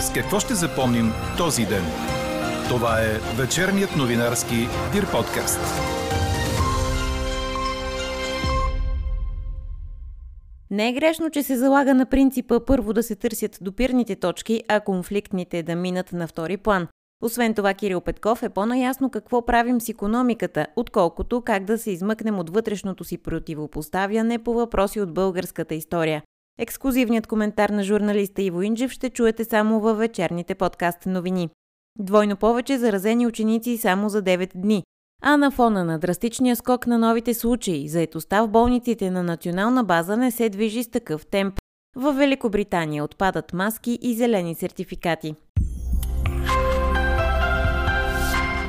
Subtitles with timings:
[0.00, 1.84] С какво ще запомним този ден?
[2.68, 4.54] Това е вечерният новинарски
[4.92, 5.60] Дир подкаст.
[10.70, 14.80] Не е грешно, че се залага на принципа първо да се търсят допирните точки, а
[14.80, 16.88] конфликтните да минат на втори план.
[17.22, 22.38] Освен това, Кирил Петков е по-наясно какво правим с економиката, отколкото как да се измъкнем
[22.38, 26.22] от вътрешното си противопоставяне по въпроси от българската история.
[26.58, 31.48] Ексклюзивният коментар на журналиста Иво Инджев ще чуете само във вечерните подкаст новини.
[31.98, 34.84] Двойно повече заразени ученици само за 9 дни.
[35.22, 40.16] А на фона на драстичния скок на новите случаи, заетостта в болниците на национална база
[40.16, 41.54] не се движи с такъв темп.
[41.96, 45.34] В Великобритания отпадат маски и зелени сертификати.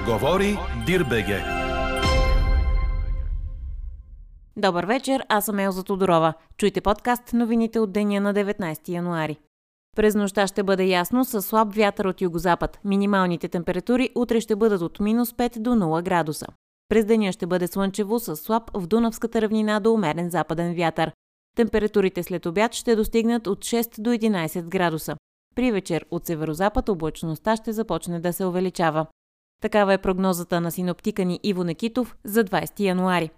[0.05, 1.60] Говори Дирбеге.
[4.57, 6.33] Добър вечер, аз съм Елза Тодорова.
[6.57, 9.39] Чуйте подкаст новините от деня на 19 януари.
[9.95, 12.79] През нощта ще бъде ясно с слаб вятър от югозапад.
[12.85, 16.45] Минималните температури утре ще бъдат от минус 5 до 0 градуса.
[16.89, 21.11] През деня ще бъде слънчево с слаб в Дунавската равнина до умерен западен вятър.
[21.57, 25.15] Температурите след обяд ще достигнат от 6 до 11 градуса.
[25.55, 29.05] При вечер от северозапад облачността ще започне да се увеличава.
[29.61, 33.29] Такава е прогнозата на синоптика ни Иво Некитов за 20 януари.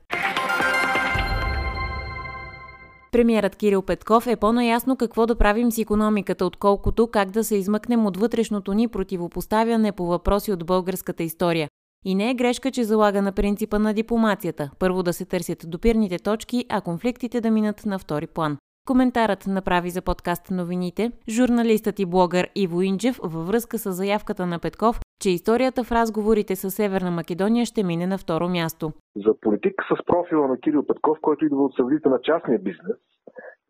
[3.14, 8.06] Премьерът Кирил Петков е по-наясно какво да правим с економиката, отколкото как да се измъкнем
[8.06, 11.70] от вътрешното ни противопоставяне по въпроси от българската история.
[12.06, 14.70] И не е грешка, че залага на принципа на дипломацията.
[14.80, 18.58] Първо да се търсят допирните точки, а конфликтите да минат на втори план.
[18.88, 24.60] Коментарът направи за подкаст новините журналистът и блогър Иво Инджев във връзка с заявката на
[24.60, 28.92] Петков, че историята в разговорите с Северна Македония ще мине на второ място.
[29.26, 32.98] За политик с профила на Кирил Петков, който идва от средите на частния бизнес,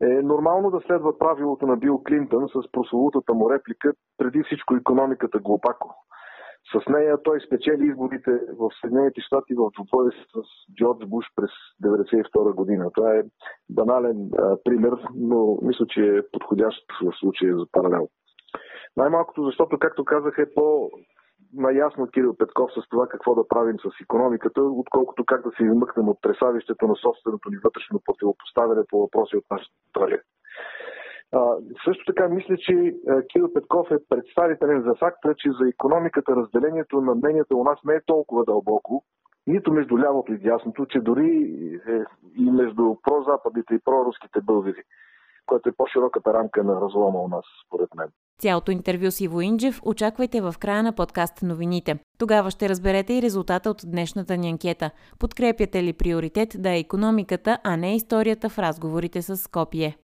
[0.01, 5.39] е нормално да следва правилото на Бил Клинтън с прословутата му реплика преди всичко економиката
[5.39, 5.95] глупако.
[6.73, 10.35] С нея той спечели изборите в Съединените щати в двубой с
[10.75, 11.51] Джордж Буш през
[11.83, 12.91] 1992 година.
[12.93, 13.23] Това е
[13.69, 18.07] банален а, пример, но мисля, че е подходящ в случая за паралел.
[18.97, 20.89] Най-малкото, защото, както казах, е по
[21.53, 26.09] наясно Кирил Петков с това какво да правим с економиката, отколкото как да се измъкнем
[26.09, 30.21] от тресавището на собственото ни вътрешно противопоставяне по въпроси от нашата история.
[31.85, 32.95] Също така мисля, че
[33.29, 37.93] Кирил Петков е представителен за факта, че за економиката разделението на мненията у нас не
[37.93, 39.03] е толкова дълбоко,
[39.47, 41.27] нито между лявото и дясното, че дори
[41.87, 42.03] е
[42.37, 44.83] и между прозападните и проруските българи,
[45.45, 48.07] което е по-широката рамка на разлома у нас, според мен.
[48.41, 51.99] Цялото интервю с Иво Инджев очаквайте в края на подкаст новините.
[52.17, 54.91] Тогава ще разберете и резултата от днешната ни анкета.
[55.19, 59.97] Подкрепяте ли приоритет да е економиката, а не историята в разговорите с Скопие?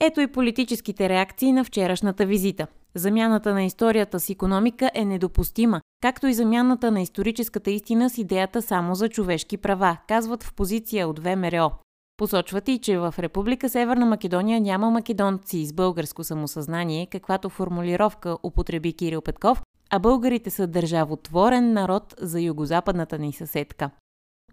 [0.00, 2.66] Ето и политическите реакции на вчерашната визита.
[2.94, 8.62] Замяната на историята с економика е недопустима, както и замяната на историческата истина с идеята
[8.62, 11.70] само за човешки права, казват в позиция от ВМРО.
[12.16, 18.92] Посочват и, че в Република Северна Македония няма македонци с българско самосъзнание, каквато формулировка употреби
[18.92, 23.90] Кирил Петков, а българите са държавотворен народ за югозападната ни съседка.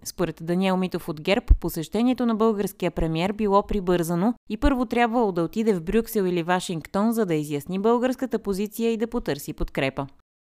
[0.04, 5.44] Според Даниел Митов от ГЕРБ, посещението на българския премьер било прибързано и първо трябвало да
[5.44, 10.08] отиде в Брюксел или Вашингтон, за да изясни българската позиция и да потърси подкрепа.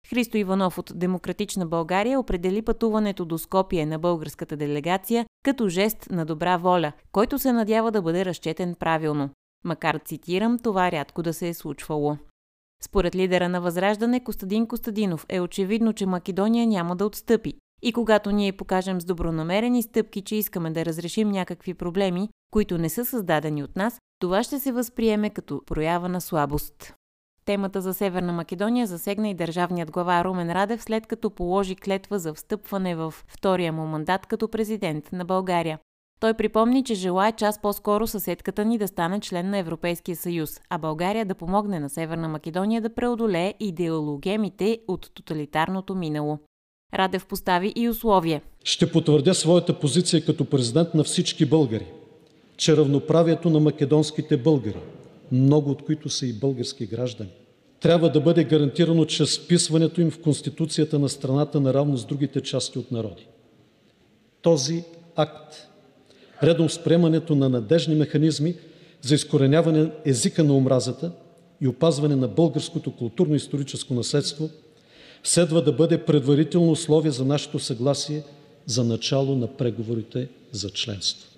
[0.10, 6.26] Христо Иванов от Демократична България определи пътуването до Скопие на българската делегация като жест на
[6.26, 9.30] добра воля, който се надява да бъде разчетен правилно.
[9.64, 12.18] Макар, цитирам, това рядко да се е случвало.
[12.84, 17.54] Според лидера на Възраждане Костадин Костадинов е очевидно, че Македония няма да отстъпи.
[17.82, 22.90] И когато ние покажем с добронамерени стъпки, че искаме да разрешим някакви проблеми, които не
[22.90, 26.94] са създадени от нас, това ще се възприеме като проява на слабост.
[27.46, 32.34] Темата за Северна Македония засегна и държавният глава Румен Радев, след като положи клетва за
[32.34, 35.80] встъпване в втория му мандат като президент на България.
[36.20, 40.78] Той припомни, че желая час по-скоро съседката ни да стане член на Европейския съюз, а
[40.78, 46.40] България да помогне на Северна Македония да преодолее идеологемите от тоталитарното минало.
[46.94, 48.42] Радев постави и условие.
[48.64, 51.86] Ще потвърдя своята позиция като президент на всички българи,
[52.58, 54.80] че равноправието на македонските българи,
[55.32, 57.30] много от които са и български граждани,
[57.80, 62.80] трябва да бъде гарантирано чрез вписването им в Конституцията на страната наравно с другите части
[62.80, 63.28] от народи.
[64.42, 64.84] Този
[65.16, 65.68] акт,
[66.44, 68.56] редом с приемането на надежни механизми
[69.02, 71.12] за изкореняване езика на омразата
[71.62, 74.50] и опазване на българското културно-историческо наследство–
[75.24, 78.24] следва да бъде предварително условие за нашето съгласие
[78.66, 81.31] за начало на преговорите за членство.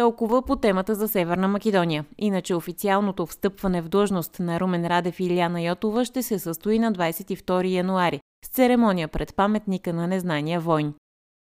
[0.00, 2.04] Толкова по темата за Северна Македония.
[2.18, 6.92] Иначе официалното встъпване в длъжност на Румен Радев и Иляна Йотова ще се състои на
[6.92, 10.94] 22 януари с церемония пред паметника на незнания войн.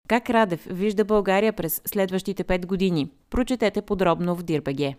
[0.08, 3.12] Как Радев вижда България през следващите 5 години?
[3.30, 4.96] Прочетете подробно в Дирбеге.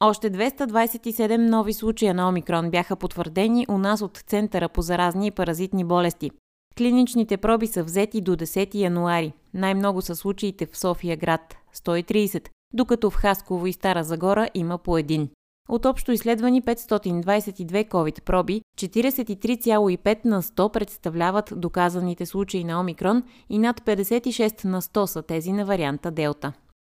[0.00, 5.30] Още 227 нови случая на омикрон бяха потвърдени у нас от Центъра по заразни и
[5.30, 6.30] паразитни болести.
[6.78, 9.32] Клиничните проби са взети до 10 януари.
[9.54, 14.98] Най-много са случаите в София град– 130, докато в Хасково и Стара Загора има по
[14.98, 15.28] един.
[15.68, 23.58] От общо изследвани 522 COVID проби, 43,5 на 100 представляват доказаните случаи на омикрон и
[23.58, 26.52] над 56 на 100 са тези на варианта Делта.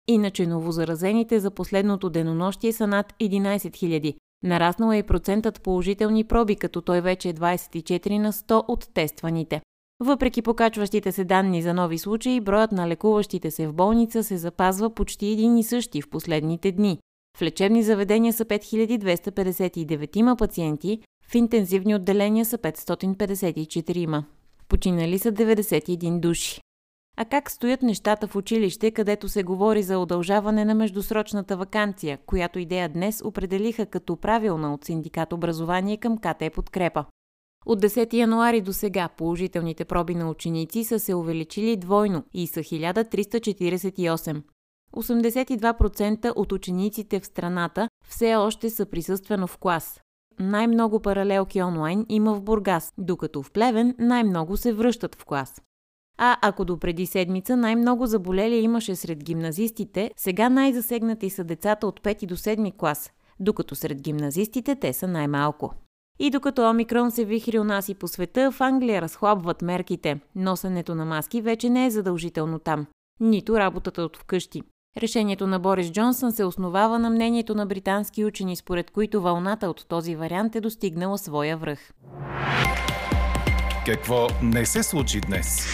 [0.08, 4.16] Иначе новозаразените за последното денонощие са над 11 000.
[4.44, 9.62] Нараснал е и процентът положителни проби, като той вече е 24 на 100 от тестваните.
[10.00, 14.90] Въпреки покачващите се данни за нови случаи, броят на лекуващите се в болница се запазва
[14.90, 17.00] почти един и същи в последните дни.
[17.38, 24.24] В лечебни заведения са 5259 пациенти, в интензивни отделения са 554.
[24.70, 26.62] Починали са 91 души.
[27.20, 32.60] А как стоят нещата в училище, където се говори за удължаване на междусрочната вакансия, която
[32.60, 37.06] идея днес определиха като правилна от синдикат образование към КТ подкрепа?
[37.68, 42.60] От 10 януари до сега положителните проби на ученици са се увеличили двойно и са
[42.60, 44.42] 1348.
[44.96, 50.02] 82% от учениците в страната все още са присъствено в клас.
[50.40, 55.62] Най-много паралелки онлайн има в Бургас, докато в Плевен най-много се връщат в клас.
[56.18, 62.02] А ако до преди седмица най-много заболели имаше сред гимназистите, сега най-засегнати са децата от
[62.02, 65.74] 5 до 7 клас, докато сред гимназистите те са най-малко.
[66.19, 70.19] И докато Омикрон се вихри у нас и по света, в Англия разхлабват мерките.
[70.36, 72.86] Носенето на маски вече не е задължително там.
[73.19, 74.62] Нито работата от вкъщи.
[74.98, 79.86] Решението на Борис Джонсън се основава на мнението на британски учени, според които вълната от
[79.88, 81.80] този вариант е достигнала своя връх.
[83.86, 85.68] Какво не се случи днес?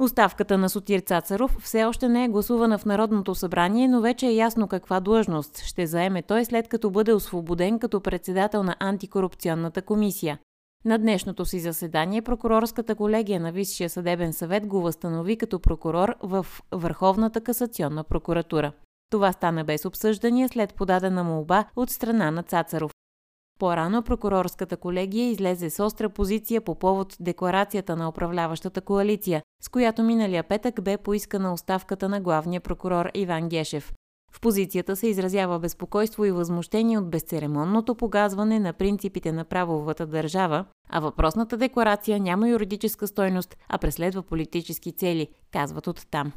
[0.00, 4.34] Оставката на Сотир Цацаров все още не е гласувана в Народното събрание, но вече е
[4.34, 10.38] ясно каква длъжност ще заеме той след като бъде освободен като председател на антикорупционната комисия.
[10.84, 16.46] На днешното си заседание прокурорската колегия на Висшия съдебен съвет го възстанови като прокурор в
[16.72, 18.72] Върховната касационна прокуратура.
[19.10, 22.92] Това стана без обсъждания след подадена молба от страна на Цацаров.
[23.58, 30.02] По-рано прокурорската колегия излезе с остра позиция по повод декларацията на управляващата коалиция, с която
[30.02, 33.92] миналия петък бе поискана оставката на главния прокурор Иван Гешев.
[34.32, 40.64] В позицията се изразява безпокойство и възмущение от безцеремонното погазване на принципите на правовата държава,
[40.88, 46.32] а въпросната декларация няма юридическа стойност, а преследва политически цели, казват от там.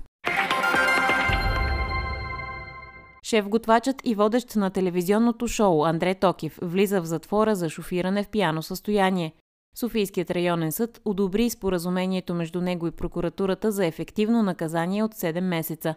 [3.24, 8.64] Шеф-готвачът и водещ на телевизионното шоу Андре Токив влиза в затвора за шофиране в пияно
[8.64, 9.34] състояние.
[9.76, 15.96] Софийският районен съд одобри споразумението между него и прокуратурата за ефективно наказание от 7 месеца.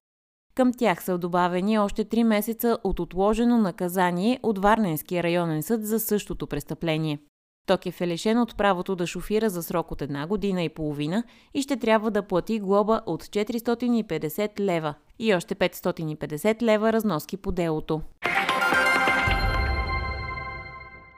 [0.55, 6.01] Към тях са добавени още 3 месеца от отложено наказание от Варненския районен съд за
[6.01, 7.19] същото престъпление.
[7.67, 11.25] Токев е лишен от правото да шофира за срок от една година и половина
[11.55, 17.53] и ще трябва да плати глоба от 450 лева и още 550 лева разноски по
[17.53, 18.01] делото.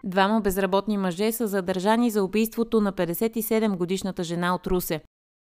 [0.07, 5.01] Двама безработни мъже са задържани за убийството на 57-годишната жена от Русе.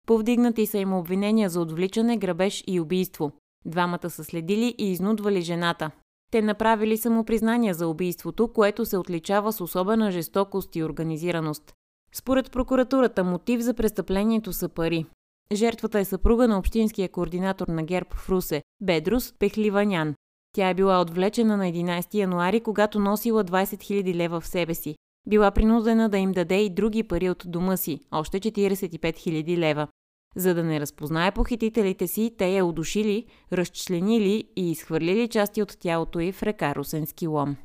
[0.07, 3.33] Повдигнати са им обвинения за отвличане, грабеж и убийство.
[3.65, 5.91] Двамата са следили и изнудвали жената.
[6.31, 11.73] Те направили самопризнания за убийството, което се отличава с особена жестокост и организираност.
[12.15, 15.07] Според прокуратурата мотив за престъплението са пари.
[15.53, 20.15] Жертвата е съпруга на общинския координатор на ГЕРБ в Русе, Бедрус Пехливанян.
[20.53, 24.95] Тя е била отвлечена на 11 януари, когато носила 20 000 лева в себе си.
[25.29, 29.89] Била принудена да им даде и други пари от дома си, още 45 000 лева.
[30.37, 36.21] За да не разпознае похитителите си, те я удушили, разчленили и изхвърлили части от тялото
[36.21, 37.57] й в река Русенски лом.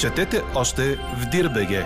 [0.00, 1.84] Четете още в Дирбеге.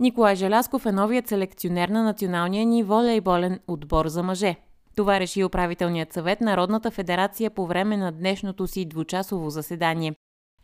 [0.00, 4.56] Николай Желясков е новият селекционер на националния ни волейболен отбор за мъже.
[5.00, 10.14] Това реши управителният съвет Народната федерация по време на днешното си двучасово заседание.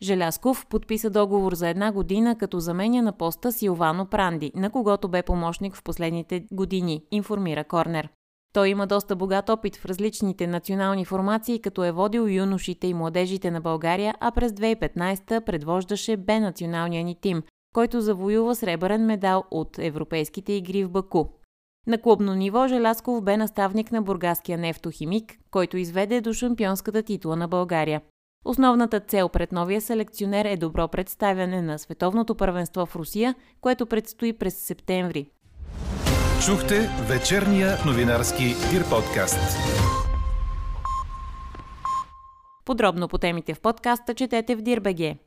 [0.01, 5.23] Желясков подписа договор за една година, като заменя на поста Силвано Пранди, на когото бе
[5.23, 8.09] помощник в последните години, информира Корнер.
[8.53, 13.51] Той има доста богат опит в различните национални формации, като е водил юношите и младежите
[13.51, 19.79] на България, а през 2015 предвождаше Б националния ни тим, който завоюва сребърен медал от
[19.79, 21.25] Европейските игри в Баку.
[21.87, 27.47] На клубно ниво Желясков бе наставник на бургаския нефтохимик, който изведе до шампионската титла на
[27.47, 28.01] България.
[28.45, 34.33] Основната цел пред новия селекционер е добро представяне на световното първенство в Русия, което предстои
[34.33, 35.29] през септември.
[36.45, 39.57] Чухте вечерния новинарски Дир подкаст.
[42.65, 45.17] Подробно по темите в подкаста четете в Дирбеге.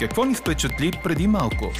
[0.00, 1.72] Какво ни впечатли преди малко?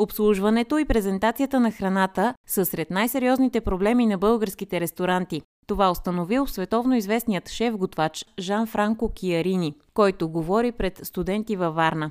[0.00, 5.42] Обслужването и презентацията на храната са сред най-сериозните проблеми на българските ресторанти.
[5.66, 12.10] Това установил световно известният шеф-готвач Жан Франко Киарини, който говори пред студенти във Варна.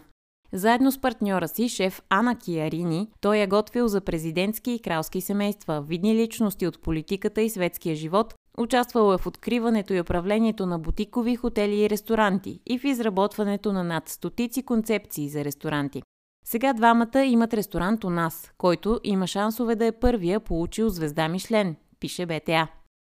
[0.54, 5.82] Заедно с партньора си, шеф Ана Киарини, той е готвил за президентски и кралски семейства,
[5.82, 11.36] видни личности от политиката и светския живот, участвал е в откриването и управлението на бутикови
[11.36, 16.02] хотели и ресторанти и в изработването на над стотици концепции за ресторанти.
[16.52, 21.76] Сега двамата имат ресторант у нас, който има шансове да е първия получил звезда Мишлен,
[22.00, 22.68] пише БТА.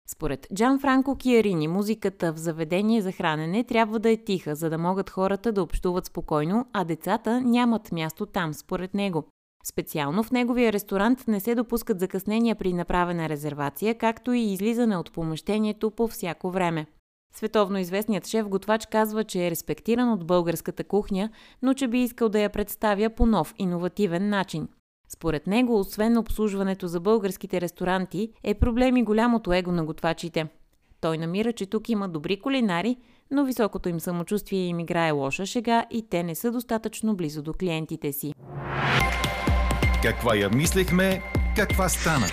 [0.08, 4.78] Според Джан Франко Киарини, музиката в заведение за хранене трябва да е тиха, за да
[4.78, 9.24] могат хората да общуват спокойно, а децата нямат място там, според него.
[9.64, 15.12] Специално в неговия ресторант не се допускат закъснения при направена резервация, както и излизане от
[15.12, 16.86] помещението по всяко време.
[17.34, 21.30] Световно известният шеф-готвач казва, че е респектиран от българската кухня,
[21.62, 24.68] но че би искал да я представя по нов, иновативен начин.
[25.08, 30.48] Според него, освен обслужването за българските ресторанти, е проблем и голямото его на готвачите.
[31.00, 32.96] Той намира, че тук има добри кулинари,
[33.30, 37.52] но високото им самочувствие им играе лоша шега и те не са достатъчно близо до
[37.52, 38.32] клиентите си.
[40.02, 41.22] Каква я мислехме,
[41.56, 42.26] каква стана?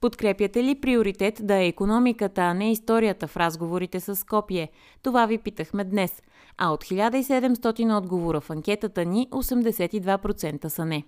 [0.00, 4.70] Подкрепяте ли приоритет да е економиката, а не историята в разговорите с Скопие?
[5.02, 6.22] Това ви питахме днес.
[6.58, 11.04] А от 1700 отговора в анкетата ни, 82% са не.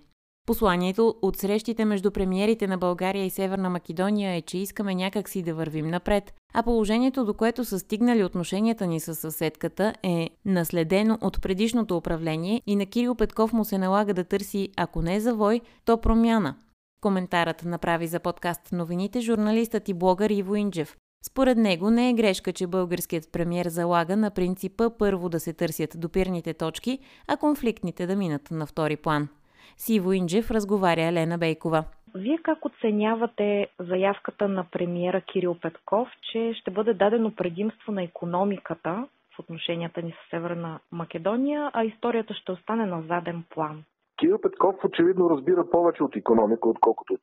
[0.47, 5.53] Посланието от срещите между премиерите на България и Северна Македония е, че искаме някакси да
[5.53, 11.41] вървим напред, а положението, до което са стигнали отношенията ни с съседката, е наследено от
[11.41, 16.01] предишното управление и на Кирил Петков му се налага да търси, ако не завой, то
[16.01, 16.55] промяна.
[17.01, 20.97] Коментарът направи за подкаст новините журналистът и блогър Иво Инджев.
[21.31, 25.89] Според него не е грешка, че българският премьер залага на принципа първо да се търсят
[25.95, 29.29] допирните точки, а конфликтните да минат на втори план.
[29.77, 31.83] С Иво Инджев разговаря Елена Бейкова.
[32.15, 39.07] Вие как оценявате заявката на премиера Кирил Петков, че ще бъде дадено предимство на економиката
[39.35, 43.83] в отношенията ни с Северна Македония, а историята ще остане на заден план?
[44.21, 47.19] Кирил Петков очевидно разбира повече от економика, отколкото от,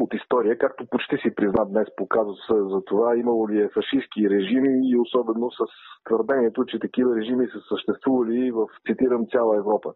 [0.00, 4.90] от история, както почти си призна днес показва за това имало ли е фашистски режими
[4.90, 5.58] и особено с
[6.04, 9.92] твърдението, че такива режими са съществували в, цитирам, цяла Европа.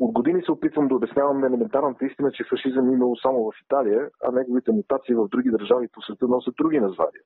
[0.00, 3.52] От години се опитвам да обяснявам на елементарната истина, че фашизъм е имало само в
[3.64, 7.22] Италия, а неговите мутации в други държави по света носят други названия.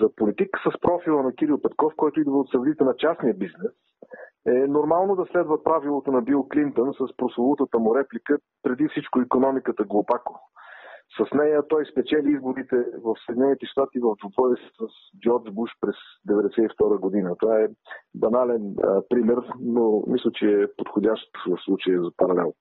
[0.00, 3.72] За политик с профила на Кирил Петков, който идва от средите на частния бизнес,
[4.46, 9.84] е нормално да следва правилото на Бил Клинтън с прословутата му реплика преди всичко економиката
[9.84, 10.40] глупако.
[11.18, 14.86] С нея той спечели изборите в Съединените щати в двубой с
[15.20, 15.96] Джордж Буш през
[16.28, 17.36] 1992 година.
[17.38, 17.68] Това е
[18.14, 22.52] банален а, пример, но мисля, че е подходящ в случая за паралел.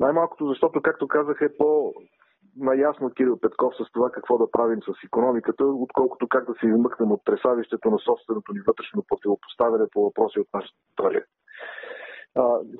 [0.00, 1.92] Най-малкото, защото, както казах, е по
[2.56, 7.12] наясно Кирил Петков с това какво да правим с економиката, отколкото как да се измъкнем
[7.12, 11.24] от тресавището на собственото ни вътрешно противопоставяне по въпроси от нашата история.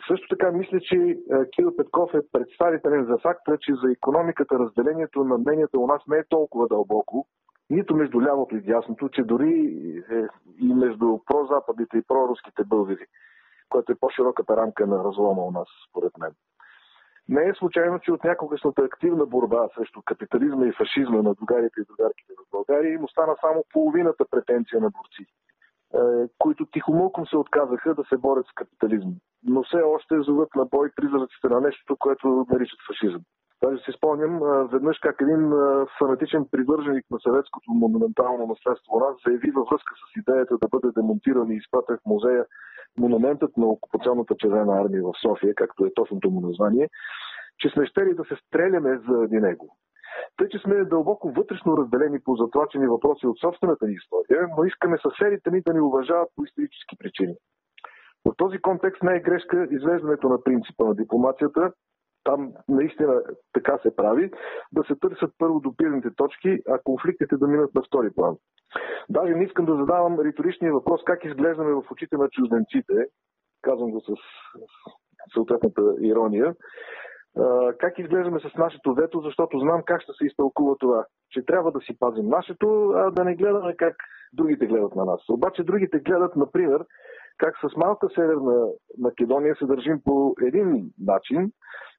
[0.09, 1.19] Също така мисля, че
[1.53, 6.19] Кирил Петков е представителен за факта, че за економиката разделението на мненията у нас не
[6.19, 7.27] е толкова дълбоко,
[7.71, 9.51] нито между лявото и дясното, че дори
[10.11, 10.27] е
[10.59, 13.07] и между прозападните и проруските българи,
[13.69, 16.31] което е по-широката рамка на разлома у нас, според мен.
[17.31, 21.85] Не е случайно, че от някогашната активна борба срещу капитализма и фашизма на другарите и
[21.89, 26.01] другарките в България им остана само половината претенция на борци, е,
[26.39, 29.13] които тихомълком се отказаха да се борят с капитализма.
[29.45, 33.23] Но все още зоват на бой призраците на нещо, което наричат фашизъм.
[33.63, 34.41] Даже си спомням
[34.73, 35.53] веднъж как един
[35.99, 40.89] фанатичен привърженик на съветското монументално наследство у нас заяви във връзка с идеята да бъде
[40.97, 42.45] демонтиран и изпратен в музея
[42.99, 46.89] монументът на окупационната червена армия в София, както е точното му название,
[47.59, 49.77] че сме щели да се стреляме заради него.
[50.37, 54.99] Тъй, че сме дълбоко вътрешно разделени по затлачени въпроси от собствената ни история, но искаме
[54.99, 57.35] съседите ни да ни уважават по исторически причини.
[58.25, 59.23] В този контекст не е
[59.71, 61.73] извеждането на принципа на дипломацията
[62.25, 63.23] там наистина
[63.53, 64.31] така се прави,
[64.73, 68.37] да се търсят първо допирните точки, а конфликтите да минат на втори план.
[69.09, 73.07] Даже не искам да задавам риторичния въпрос как изглеждаме в очите на чужденците,
[73.63, 74.15] казвам го с
[75.35, 76.55] съответната ирония,
[77.79, 81.05] как изглеждаме с нашето вето, защото знам как ще се изтълкува това.
[81.31, 83.97] Че трябва да си пазим нашето, а да не гледаме как
[84.33, 85.21] другите гледат на нас.
[85.29, 86.85] Обаче другите гледат, например,
[87.39, 88.67] как с малка Северна
[88.99, 91.53] Македония се държим по един начин,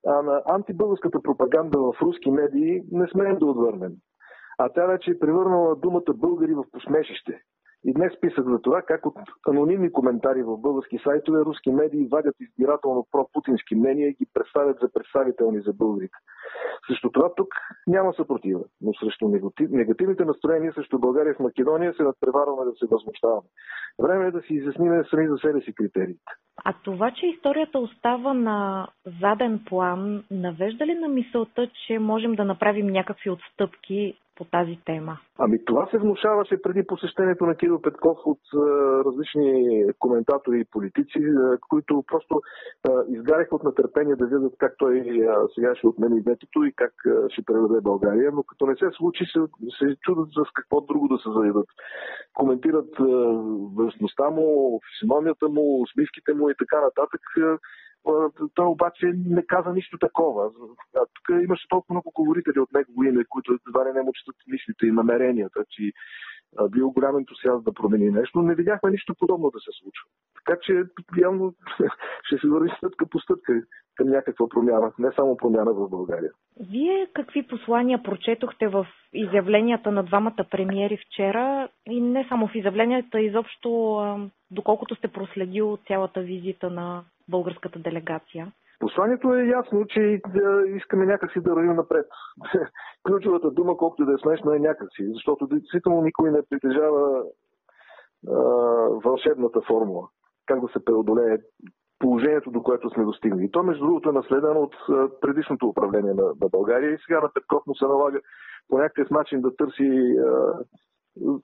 [0.08, 3.92] а на антибългарската пропаганда в руски медии не смеем да отвърнем.
[4.58, 7.42] А тя вече е превърнала думата българи в посмешище.
[7.86, 9.16] И днес писах за това как от
[9.48, 14.90] анонимни коментари в български сайтове руски медии вадят избирателно про-путински мнения и ги представят за
[14.94, 16.18] представителни за българите.
[16.88, 17.48] Срещу това тук
[17.88, 19.28] няма съпротива, но срещу
[19.60, 23.48] негативните настроения срещу България в Македония се надпреварваме да се възмущаваме.
[24.00, 26.32] Време е да си изясниме сами за себе си критериите.
[26.66, 28.88] А това, че историята остава на
[29.22, 35.18] заден план, навежда ли на мисълта, че можем да направим някакви отстъпки по тази тема?
[35.40, 38.58] Ами това се внушаваше преди посещението на Кирил Петков от а,
[39.06, 42.42] различни коментатори и политици, а, които просто
[42.90, 46.94] а, изгаряха от нетърпение да видят как той а, сега ще отмени ветото и как
[47.06, 49.40] а, ще преведе България, но като не се случи, се,
[49.80, 51.68] се чудат с какво друго да се заведат.
[52.34, 52.90] Коментират
[53.78, 57.22] външността му, физиономията му, усмивките му и така нататък.
[58.56, 60.52] Той обаче не каза нищо такова.
[60.94, 64.92] Тук имаше толкова много говорители от негово име, които едва не му четат мислите и
[64.92, 65.92] намеренията, че
[66.72, 68.42] бил голям ентусиаст да промени нещо.
[68.42, 70.08] Не видяхме нищо подобно да се случва.
[70.36, 70.84] Така че
[71.22, 71.54] явно
[72.24, 73.62] ще се върви стъпка по стъпка
[73.96, 76.32] към някаква промяна, не само промяна в България.
[76.60, 83.22] Вие какви послания прочетохте в изявленията на двамата премиери вчера и не само в изявленията,
[83.22, 84.02] изобщо
[84.52, 88.52] доколкото сте проследил цялата визита на българската делегация?
[88.80, 92.06] Посланието е ясно, че да искаме някакси да вървим напред.
[93.08, 97.24] Ключовата дума, колкото да е смешна, е някакси, защото действително никой не притежава
[98.28, 98.34] а,
[99.04, 100.08] вълшебната формула.
[100.46, 101.38] Как да се преодолее
[102.00, 103.52] положението, до което сме достигнали.
[103.52, 104.76] То, между другото, е наследено от
[105.22, 108.20] предишното управление на, на България и сега на Петков му се налага
[108.70, 110.16] по някакъв начин да търси,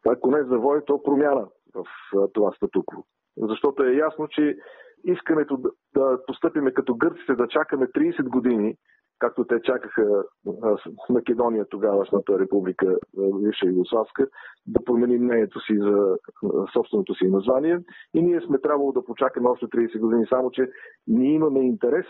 [0.08, 1.86] ако не завой, то промяна в
[2.34, 3.04] това статукво.
[3.38, 4.58] Защото е ясно, че
[5.08, 8.76] искането да, да постъпиме като гърците, да чакаме 30 години,
[9.20, 10.24] както те чакаха
[11.10, 14.28] Македония, тогавашната република, Висша Югославска,
[14.68, 16.18] да промени мнението си за
[16.74, 17.80] собственото си название.
[18.14, 20.70] И ние сме трябвало да почакаме още 30 години, само че
[21.08, 22.06] ние имаме интерес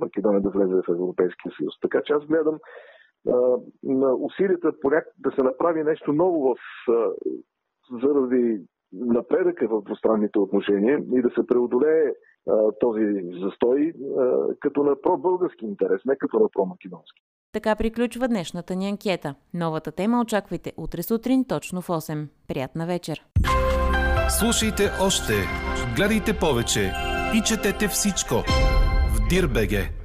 [0.00, 1.74] Македония да влезе в Европейския съюз.
[1.80, 2.58] Така че аз гледам
[3.82, 4.72] на усилията
[5.18, 6.56] да се направи нещо ново в,
[8.02, 8.60] заради
[8.92, 12.12] напредъка в двустранните отношения и да се преодолее
[12.48, 13.04] а, този
[13.42, 17.22] застой а, като на про-български интерес, не като на про-македонски.
[17.52, 19.34] Така приключва днешната ни анкета.
[19.54, 22.26] Новата тема очаквайте утре сутрин точно в 8.
[22.48, 23.24] Приятна вечер!
[24.38, 25.32] Слушайте още,
[25.96, 26.92] гледайте повече
[27.36, 28.34] и четете всичко
[29.14, 29.97] в Дирбеге.